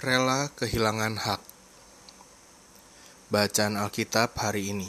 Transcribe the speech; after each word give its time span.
Rela 0.00 0.48
kehilangan 0.56 1.20
hak. 1.20 1.44
Bacaan 3.28 3.76
Alkitab 3.76 4.32
hari 4.32 4.72
ini. 4.72 4.88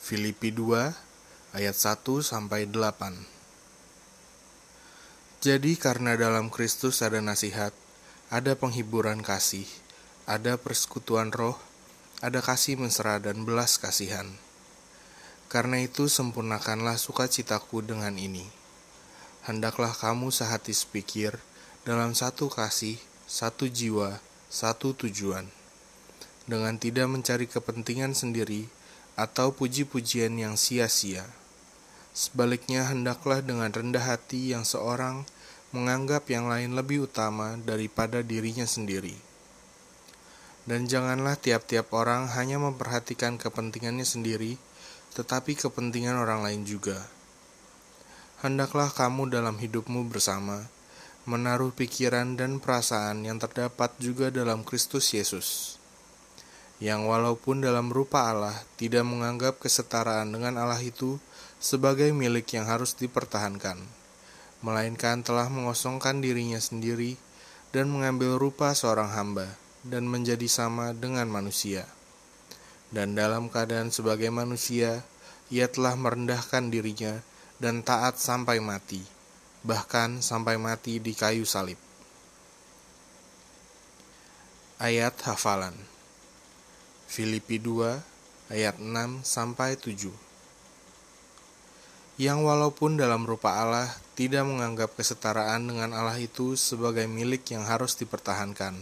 Filipi 0.00 0.48
2 0.48 1.52
ayat 1.52 1.76
1 1.76 2.00
sampai 2.24 2.64
8. 2.64 3.12
Jadi 5.44 5.76
karena 5.76 6.16
dalam 6.16 6.48
Kristus 6.48 7.04
ada 7.04 7.20
nasihat, 7.20 7.76
ada 8.32 8.56
penghiburan 8.56 9.20
kasih, 9.20 9.68
ada 10.24 10.56
persekutuan 10.56 11.28
roh, 11.28 11.60
ada 12.24 12.40
kasih 12.40 12.80
mesra 12.80 13.20
dan 13.20 13.44
belas 13.44 13.76
kasihan. 13.76 14.32
Karena 15.52 15.76
itu 15.84 16.08
sempurnakanlah 16.08 16.96
sukacitaku 16.96 17.84
dengan 17.84 18.16
ini. 18.16 18.48
Hendaklah 19.44 19.92
kamu 19.92 20.32
sehati 20.32 20.72
sepikir 20.72 21.36
dalam 21.84 22.16
satu 22.16 22.48
kasih, 22.48 23.11
satu 23.32 23.64
jiwa, 23.64 24.20
satu 24.52 24.92
tujuan, 24.92 25.48
dengan 26.44 26.76
tidak 26.76 27.08
mencari 27.08 27.48
kepentingan 27.48 28.12
sendiri 28.12 28.68
atau 29.16 29.56
puji-pujian 29.56 30.36
yang 30.36 30.60
sia-sia. 30.60 31.24
Sebaliknya, 32.12 32.84
hendaklah 32.92 33.40
dengan 33.40 33.72
rendah 33.72 34.04
hati 34.04 34.52
yang 34.52 34.68
seorang 34.68 35.24
menganggap 35.72 36.28
yang 36.28 36.44
lain 36.44 36.76
lebih 36.76 37.08
utama 37.08 37.56
daripada 37.56 38.20
dirinya 38.20 38.68
sendiri. 38.68 39.16
Dan 40.68 40.84
janganlah 40.84 41.40
tiap-tiap 41.40 41.88
orang 41.96 42.28
hanya 42.36 42.60
memperhatikan 42.60 43.40
kepentingannya 43.40 44.04
sendiri, 44.04 44.60
tetapi 45.16 45.56
kepentingan 45.56 46.20
orang 46.20 46.44
lain 46.44 46.68
juga. 46.68 47.08
Hendaklah 48.44 48.92
kamu 48.92 49.32
dalam 49.32 49.56
hidupmu 49.56 50.12
bersama 50.12 50.68
menaruh 51.22 51.70
pikiran 51.70 52.34
dan 52.34 52.58
perasaan 52.58 53.22
yang 53.22 53.38
terdapat 53.38 53.94
juga 54.02 54.34
dalam 54.34 54.66
Kristus 54.66 55.14
Yesus, 55.14 55.78
yang 56.82 57.06
walaupun 57.06 57.62
dalam 57.62 57.94
rupa 57.94 58.26
Allah 58.26 58.58
tidak 58.74 59.06
menganggap 59.06 59.62
kesetaraan 59.62 60.34
dengan 60.34 60.58
Allah 60.58 60.82
itu 60.82 61.22
sebagai 61.62 62.10
milik 62.10 62.50
yang 62.58 62.66
harus 62.66 62.98
dipertahankan, 62.98 63.78
melainkan 64.66 65.22
telah 65.22 65.46
mengosongkan 65.46 66.18
dirinya 66.18 66.58
sendiri 66.58 67.14
dan 67.70 67.86
mengambil 67.86 68.34
rupa 68.34 68.74
seorang 68.74 69.14
hamba 69.14 69.46
dan 69.86 70.10
menjadi 70.10 70.50
sama 70.50 70.90
dengan 70.90 71.30
manusia. 71.30 71.86
Dan 72.90 73.14
dalam 73.14 73.46
keadaan 73.46 73.94
sebagai 73.94 74.28
manusia, 74.34 75.06
ia 75.54 75.70
telah 75.70 75.94
merendahkan 75.94 76.66
dirinya 76.66 77.22
dan 77.62 77.86
taat 77.86 78.18
sampai 78.18 78.58
mati 78.58 79.21
bahkan 79.62 80.18
sampai 80.18 80.58
mati 80.58 80.98
di 80.98 81.14
kayu 81.14 81.46
salib. 81.46 81.78
Ayat 84.82 85.14
hafalan 85.22 85.78
Filipi 87.06 87.62
2 87.62 88.02
ayat 88.50 88.82
6 88.82 89.22
sampai 89.22 89.78
7 89.78 90.10
Yang 92.18 92.38
walaupun 92.42 92.98
dalam 92.98 93.22
rupa 93.22 93.62
Allah 93.62 93.94
tidak 94.18 94.42
menganggap 94.42 94.98
kesetaraan 94.98 95.70
dengan 95.70 95.94
Allah 95.94 96.18
itu 96.18 96.58
sebagai 96.58 97.06
milik 97.06 97.46
yang 97.54 97.62
harus 97.62 97.94
dipertahankan, 97.94 98.74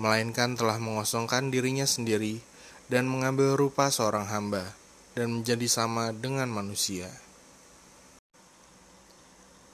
melainkan 0.00 0.56
telah 0.56 0.80
mengosongkan 0.80 1.52
dirinya 1.52 1.84
sendiri 1.84 2.40
dan 2.88 3.04
mengambil 3.04 3.54
rupa 3.60 3.92
seorang 3.92 4.24
hamba 4.32 4.72
dan 5.12 5.40
menjadi 5.40 5.68
sama 5.68 6.16
dengan 6.16 6.48
manusia. 6.48 7.12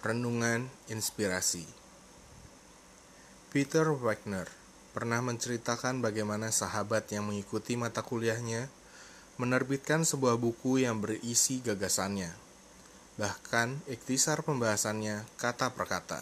Renungan 0.04 0.68
Inspirasi 0.92 1.64
Peter 3.48 3.88
Wagner 3.88 4.44
pernah 4.92 5.24
menceritakan 5.24 6.04
bagaimana 6.04 6.52
sahabat 6.52 7.08
yang 7.16 7.32
mengikuti 7.32 7.80
mata 7.80 8.04
kuliahnya 8.04 8.68
menerbitkan 9.40 10.04
sebuah 10.04 10.36
buku 10.36 10.84
yang 10.84 11.00
berisi 11.00 11.64
gagasannya. 11.64 12.28
Bahkan, 13.16 13.88
ikhtisar 13.88 14.44
pembahasannya 14.44 15.24
kata 15.40 15.72
per 15.72 15.88
kata. 15.88 16.20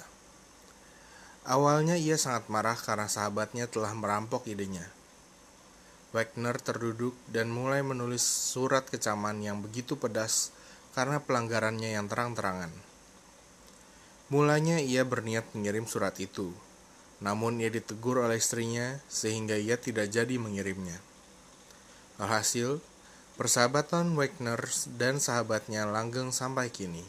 Awalnya 1.43 1.99
ia 1.99 2.15
sangat 2.15 2.47
marah 2.47 2.79
karena 2.79 3.11
sahabatnya 3.11 3.67
telah 3.67 3.91
merampok 3.91 4.47
idenya. 4.47 4.87
Wagner 6.15 6.63
terduduk 6.63 7.19
dan 7.27 7.51
mulai 7.51 7.83
menulis 7.83 8.23
surat 8.23 8.87
kecaman 8.87 9.43
yang 9.43 9.67
begitu 9.67 9.99
pedas 9.99 10.55
karena 10.95 11.19
pelanggarannya 11.19 11.99
yang 11.99 12.07
terang-terangan. 12.07 12.94
Mulanya 14.33 14.81
ia 14.81 15.05
berniat 15.05 15.45
mengirim 15.53 15.85
surat 15.85 16.17
itu, 16.17 16.49
namun 17.21 17.61
ia 17.61 17.69
ditegur 17.69 18.25
oleh 18.25 18.41
istrinya 18.41 18.97
sehingga 19.05 19.53
ia 19.61 19.77
tidak 19.77 20.09
jadi 20.09 20.41
mengirimnya. 20.41 20.97
Alhasil, 22.17 22.81
persahabatan 23.37 24.17
Wagner 24.17 24.65
dan 24.97 25.21
sahabatnya 25.21 25.85
langgeng 25.85 26.33
sampai 26.33 26.73
kini. 26.73 27.05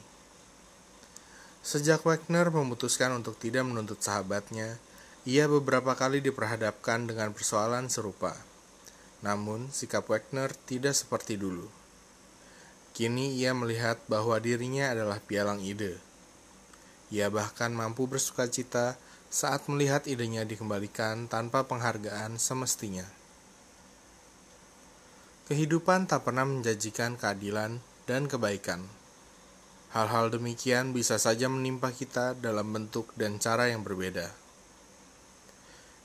Sejak 1.64 2.04
Wagner 2.04 2.52
memutuskan 2.52 3.16
untuk 3.16 3.40
tidak 3.40 3.64
menuntut 3.64 4.04
sahabatnya, 4.04 4.76
ia 5.24 5.48
beberapa 5.48 5.96
kali 5.96 6.20
diperhadapkan 6.20 7.08
dengan 7.08 7.32
persoalan 7.32 7.88
serupa. 7.88 8.36
Namun, 9.24 9.72
sikap 9.72 10.12
Wagner 10.12 10.52
tidak 10.68 11.00
seperti 11.00 11.40
dulu. 11.40 11.72
Kini 12.92 13.40
ia 13.40 13.56
melihat 13.56 14.04
bahwa 14.12 14.36
dirinya 14.44 14.92
adalah 14.92 15.24
pialang 15.24 15.64
ide 15.64 16.05
ia 17.14 17.30
bahkan 17.30 17.70
mampu 17.74 18.10
bersuka 18.10 18.50
cita 18.50 18.98
saat 19.30 19.68
melihat 19.68 20.08
idenya 20.10 20.48
dikembalikan 20.48 21.28
tanpa 21.28 21.68
penghargaan 21.68 22.40
semestinya. 22.40 23.06
Kehidupan 25.46 26.10
tak 26.10 26.26
pernah 26.26 26.42
menjanjikan 26.48 27.22
keadilan 27.22 27.78
dan 28.10 28.26
kebaikan. 28.26 28.82
Hal-hal 29.94 30.34
demikian 30.34 30.92
bisa 30.92 31.22
saja 31.22 31.46
menimpa 31.46 31.94
kita 31.94 32.34
dalam 32.36 32.74
bentuk 32.74 33.14
dan 33.14 33.38
cara 33.38 33.70
yang 33.70 33.86
berbeda. 33.86 34.34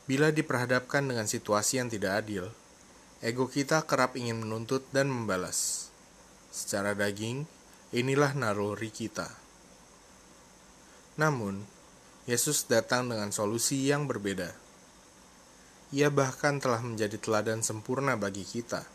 Bila 0.05 0.35
diperhadapkan 0.35 1.07
dengan 1.07 1.25
situasi 1.25 1.81
yang 1.81 1.89
tidak 1.89 2.27
adil, 2.27 2.53
ego 3.25 3.49
kita 3.49 3.87
kerap 3.87 4.19
ingin 4.19 4.43
menuntut 4.43 4.85
dan 4.93 5.09
membalas. 5.09 5.89
Secara 6.51 6.99
daging, 6.99 7.47
inilah 7.95 8.35
naluri 8.35 8.91
kita. 8.91 9.31
Namun, 11.21 11.69
Yesus 12.25 12.65
datang 12.65 13.13
dengan 13.13 13.29
solusi 13.29 13.93
yang 13.93 14.09
berbeda. 14.09 14.57
Ia 15.93 16.09
bahkan 16.09 16.57
telah 16.57 16.81
menjadi 16.81 17.21
teladan 17.21 17.61
sempurna 17.61 18.17
bagi 18.17 18.41
kita. 18.41 18.89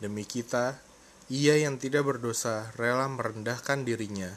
Demi 0.00 0.24
kita, 0.24 0.80
ia 1.28 1.60
yang 1.60 1.76
tidak 1.76 2.08
berdosa 2.08 2.72
rela 2.80 3.04
merendahkan 3.04 3.84
dirinya, 3.84 4.32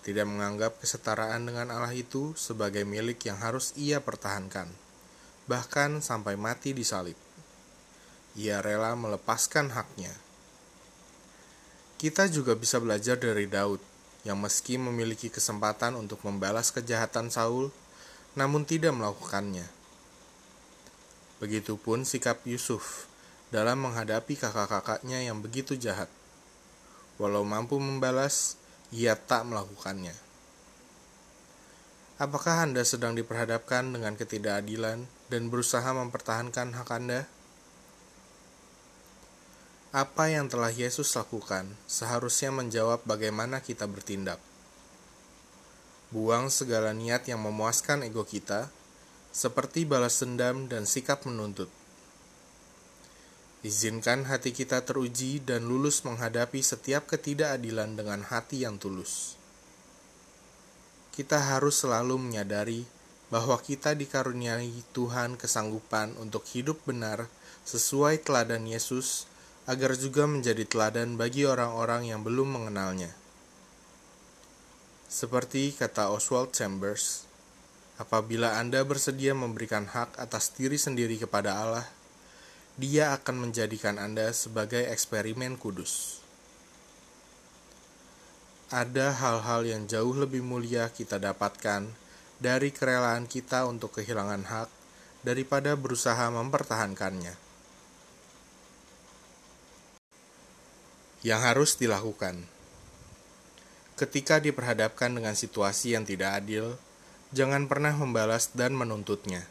tidak 0.00 0.24
menganggap 0.32 0.80
kesetaraan 0.80 1.44
dengan 1.44 1.68
Allah 1.68 1.92
itu 1.92 2.32
sebagai 2.40 2.88
milik 2.88 3.28
yang 3.28 3.36
harus 3.36 3.76
ia 3.76 4.00
pertahankan, 4.00 4.72
bahkan 5.44 6.00
sampai 6.00 6.40
mati 6.40 6.72
di 6.72 6.88
salib. 6.88 7.20
Ia 8.32 8.64
rela 8.64 8.96
melepaskan 8.96 9.76
haknya. 9.76 10.16
Kita 12.00 12.32
juga 12.32 12.56
bisa 12.56 12.80
belajar 12.80 13.20
dari 13.20 13.44
Daud 13.44 13.91
yang 14.22 14.38
meski 14.38 14.78
memiliki 14.78 15.26
kesempatan 15.28 15.98
untuk 15.98 16.22
membalas 16.22 16.70
kejahatan 16.70 17.30
Saul, 17.30 17.74
namun 18.38 18.62
tidak 18.62 18.94
melakukannya. 18.94 19.66
Begitupun 21.42 22.06
sikap 22.06 22.46
Yusuf 22.46 23.10
dalam 23.50 23.82
menghadapi 23.82 24.38
kakak-kakaknya 24.38 25.26
yang 25.26 25.42
begitu 25.42 25.74
jahat. 25.74 26.06
Walau 27.18 27.42
mampu 27.42 27.76
membalas, 27.82 28.56
ia 28.94 29.18
tak 29.18 29.44
melakukannya. 29.50 30.14
Apakah 32.22 32.70
Anda 32.70 32.86
sedang 32.86 33.18
diperhadapkan 33.18 33.90
dengan 33.90 34.14
ketidakadilan 34.14 35.04
dan 35.26 35.42
berusaha 35.50 35.90
mempertahankan 35.90 36.70
hak 36.78 36.90
Anda? 36.94 37.26
Apa 39.92 40.32
yang 40.32 40.48
telah 40.48 40.72
Yesus 40.72 41.12
lakukan 41.12 41.68
seharusnya 41.84 42.48
menjawab 42.48 43.04
bagaimana 43.04 43.60
kita 43.60 43.84
bertindak. 43.84 44.40
Buang 46.08 46.48
segala 46.48 46.96
niat 46.96 47.28
yang 47.28 47.44
memuaskan 47.44 48.00
ego 48.00 48.24
kita, 48.24 48.72
seperti 49.36 49.84
balas 49.84 50.24
dendam 50.24 50.64
dan 50.64 50.88
sikap 50.88 51.28
menuntut. 51.28 51.68
Izinkan 53.60 54.24
hati 54.32 54.56
kita 54.56 54.80
teruji 54.80 55.44
dan 55.44 55.68
lulus 55.68 56.08
menghadapi 56.08 56.64
setiap 56.64 57.04
ketidakadilan 57.12 57.92
dengan 57.92 58.24
hati 58.24 58.64
yang 58.64 58.80
tulus. 58.80 59.36
Kita 61.12 61.36
harus 61.36 61.84
selalu 61.84 62.16
menyadari 62.16 62.88
bahwa 63.28 63.60
kita 63.60 63.92
dikaruniai 63.92 64.72
Tuhan 64.96 65.36
kesanggupan 65.36 66.16
untuk 66.16 66.48
hidup 66.48 66.80
benar 66.88 67.28
sesuai 67.68 68.24
teladan 68.24 68.64
Yesus 68.64 69.28
agar 69.68 69.94
juga 69.94 70.26
menjadi 70.26 70.66
teladan 70.66 71.14
bagi 71.14 71.46
orang-orang 71.46 72.10
yang 72.10 72.26
belum 72.26 72.58
mengenalnya. 72.58 73.14
Seperti 75.06 75.76
kata 75.76 76.08
Oswald 76.08 76.56
Chambers, 76.56 77.32
Apabila 78.00 78.56
Anda 78.58 78.82
bersedia 78.88 79.30
memberikan 79.30 79.84
hak 79.84 80.16
atas 80.16 80.50
diri 80.56 80.74
sendiri 80.74 81.20
kepada 81.22 81.60
Allah, 81.60 81.86
Dia 82.80 83.12
akan 83.14 83.46
menjadikan 83.46 84.00
Anda 84.00 84.32
sebagai 84.32 84.88
eksperimen 84.88 85.54
kudus. 85.60 86.24
Ada 88.72 89.12
hal-hal 89.12 89.68
yang 89.68 89.84
jauh 89.84 90.16
lebih 90.16 90.40
mulia 90.40 90.88
kita 90.88 91.20
dapatkan 91.20 91.84
dari 92.40 92.72
kerelaan 92.72 93.28
kita 93.28 93.68
untuk 93.68 94.00
kehilangan 94.00 94.48
hak 94.48 94.68
daripada 95.20 95.76
berusaha 95.76 96.32
mempertahankannya. 96.32 97.51
Yang 101.22 101.40
harus 101.46 101.70
dilakukan 101.78 102.52
ketika 104.02 104.42
diperhadapkan 104.42 105.14
dengan 105.14 105.38
situasi 105.38 105.94
yang 105.94 106.02
tidak 106.02 106.42
adil, 106.42 106.74
jangan 107.30 107.70
pernah 107.70 107.94
membalas 107.94 108.50
dan 108.50 108.74
menuntutnya. 108.74 109.46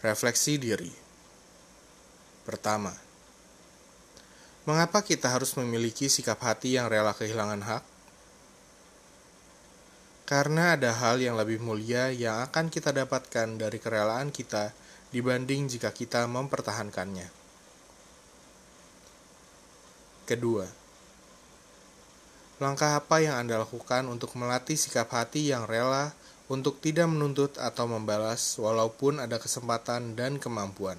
Refleksi 0.00 0.56
diri 0.58 0.90
pertama, 2.48 2.90
mengapa 4.66 5.04
kita 5.04 5.30
harus 5.30 5.54
memiliki 5.54 6.08
sikap 6.10 6.42
hati 6.42 6.74
yang 6.80 6.90
rela 6.90 7.14
kehilangan 7.14 7.62
hak? 7.62 7.84
Karena 10.26 10.80
ada 10.80 10.96
hal 10.96 11.20
yang 11.20 11.36
lebih 11.36 11.60
mulia 11.60 12.08
yang 12.08 12.40
akan 12.48 12.72
kita 12.72 12.88
dapatkan 12.90 13.60
dari 13.60 13.76
kerelaan 13.76 14.32
kita 14.32 14.72
dibanding 15.12 15.68
jika 15.68 15.92
kita 15.92 16.24
mempertahankannya. 16.24 17.41
Kedua, 20.22 20.62
langkah 22.62 22.94
apa 22.94 23.18
yang 23.18 23.42
Anda 23.42 23.58
lakukan 23.58 24.06
untuk 24.06 24.38
melatih 24.38 24.78
sikap 24.78 25.10
hati 25.10 25.50
yang 25.50 25.66
rela 25.66 26.14
untuk 26.46 26.78
tidak 26.78 27.10
menuntut 27.10 27.58
atau 27.58 27.90
membalas 27.90 28.54
walaupun 28.54 29.18
ada 29.18 29.42
kesempatan 29.42 30.14
dan 30.14 30.38
kemampuan? 30.38 30.94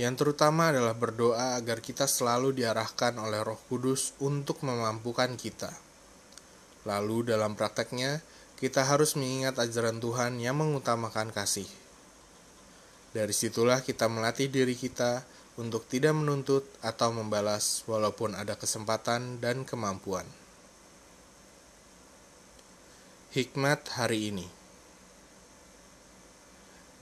Yang 0.00 0.24
terutama 0.24 0.72
adalah 0.72 0.96
berdoa 0.96 1.60
agar 1.60 1.84
kita 1.84 2.08
selalu 2.08 2.56
diarahkan 2.56 3.12
oleh 3.20 3.44
Roh 3.44 3.60
Kudus 3.68 4.16
untuk 4.24 4.64
memampukan 4.64 5.36
kita. 5.36 5.68
Lalu, 6.88 7.28
dalam 7.28 7.52
prakteknya, 7.52 8.24
kita 8.56 8.88
harus 8.88 9.20
mengingat 9.20 9.60
ajaran 9.60 10.00
Tuhan 10.00 10.40
yang 10.40 10.56
mengutamakan 10.56 11.28
kasih. 11.28 11.68
Dari 13.12 13.36
situlah 13.36 13.84
kita 13.84 14.08
melatih 14.08 14.48
diri 14.48 14.72
kita 14.72 15.20
untuk 15.58 15.84
tidak 15.90 16.16
menuntut 16.16 16.64
atau 16.80 17.12
membalas, 17.12 17.84
walaupun 17.84 18.38
ada 18.38 18.54
kesempatan 18.54 19.42
dan 19.42 19.66
kemampuan. 19.66 20.24
Hikmat 23.34 23.98
hari 23.98 24.30
ini: 24.32 24.46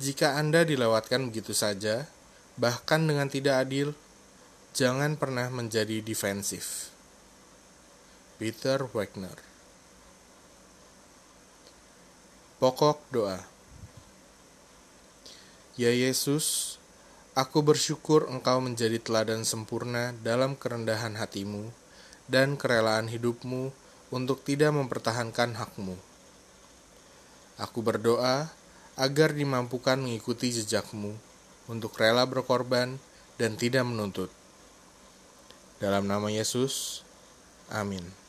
jika 0.00 0.40
Anda 0.40 0.64
dilewatkan 0.64 1.28
begitu 1.28 1.52
saja, 1.52 2.08
bahkan 2.56 3.04
dengan 3.04 3.28
tidak 3.28 3.68
adil, 3.68 3.92
jangan 4.72 5.20
pernah 5.20 5.52
menjadi 5.52 6.00
defensif. 6.00 6.88
Peter 8.40 8.88
Wagner 8.96 9.36
Pokok 12.56 13.04
doa 13.12 13.36
Ya 15.76 15.92
Yesus, 15.92 16.79
aku 17.40 17.64
bersyukur 17.64 18.28
Engkau 18.28 18.60
menjadi 18.60 19.00
teladan 19.00 19.48
sempurna 19.48 20.12
dalam 20.20 20.52
kerendahan 20.60 21.16
hatimu 21.16 21.72
dan 22.28 22.60
kerelaan 22.60 23.08
hidupmu 23.08 23.72
untuk 24.12 24.44
tidak 24.44 24.76
mempertahankan 24.76 25.56
hakmu. 25.56 25.96
Aku 27.56 27.80
berdoa 27.80 28.52
agar 29.00 29.32
dimampukan 29.32 29.96
mengikuti 29.96 30.52
jejakmu 30.52 31.16
untuk 31.64 31.96
rela 31.96 32.28
berkorban 32.28 33.00
dan 33.40 33.56
tidak 33.56 33.88
menuntut. 33.88 34.28
Dalam 35.80 36.04
nama 36.04 36.28
Yesus, 36.28 37.00
amin. 37.72 38.19